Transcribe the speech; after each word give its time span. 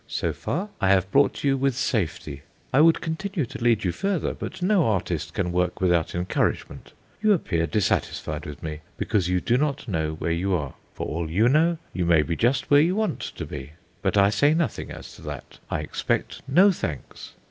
"So 0.07 0.33
far, 0.33 0.69
I 0.79 0.89
have 0.89 1.11
brought 1.11 1.43
you 1.43 1.55
with 1.57 1.75
safety. 1.75 2.41
I 2.73 2.81
would 2.81 3.01
continue 3.01 3.45
to 3.45 3.63
lead 3.63 3.83
you 3.83 3.91
further, 3.91 4.33
but 4.33 4.63
no 4.63 4.87
artist 4.87 5.35
can 5.35 5.51
work 5.51 5.79
without 5.79 6.15
encouragement. 6.15 6.93
You 7.21 7.33
appear 7.33 7.67
dissatisfied 7.67 8.47
with 8.47 8.63
me 8.63 8.79
because 8.97 9.29
you 9.29 9.39
do 9.39 9.59
not 9.59 9.87
know 9.87 10.13
where 10.13 10.31
you 10.31 10.55
are. 10.55 10.73
For 10.95 11.05
all 11.05 11.29
you 11.29 11.47
know, 11.47 11.77
you 11.93 12.07
may 12.07 12.23
be 12.23 12.35
just 12.35 12.71
where 12.71 12.81
you 12.81 12.95
want 12.95 13.19
to 13.19 13.45
be. 13.45 13.73
But 14.01 14.17
I 14.17 14.31
say 14.31 14.55
nothing 14.55 14.89
as 14.89 15.13
to 15.17 15.21
that; 15.21 15.59
I 15.69 15.81
expect 15.81 16.41
no 16.47 16.71
thanks. 16.71 17.33